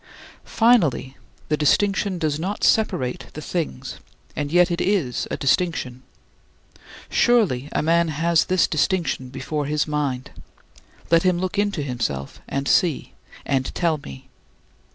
Finally, 0.45 1.15
the 1.47 1.55
distinction 1.55 2.17
does 2.17 2.39
not 2.39 2.63
separate 2.63 3.27
the 3.33 3.39
things, 3.39 3.99
and 4.35 4.51
yet 4.51 4.71
it 4.71 4.81
is 4.81 5.27
a 5.29 5.37
distinction. 5.37 6.01
Surely 7.07 7.69
a 7.71 7.83
man 7.83 8.07
has 8.07 8.45
this 8.45 8.65
distinction 8.67 9.29
before 9.29 9.67
his 9.67 9.87
mind; 9.87 10.31
let 11.11 11.21
him 11.21 11.37
look 11.37 11.59
into 11.59 11.83
himself 11.83 12.41
and 12.49 12.67
see, 12.67 13.13
and 13.45 13.75
tell 13.75 13.99
me. 14.03 14.27